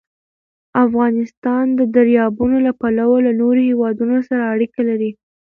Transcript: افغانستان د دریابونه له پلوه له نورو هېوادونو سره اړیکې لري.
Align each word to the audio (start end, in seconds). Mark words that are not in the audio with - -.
افغانستان 0.85 1.65
د 1.79 1.81
دریابونه 1.95 2.57
له 2.67 2.71
پلوه 2.81 3.17
له 3.25 3.31
نورو 3.41 3.61
هېوادونو 3.69 4.17
سره 4.27 4.43
اړیکې 4.53 4.81
لري. 4.89 5.11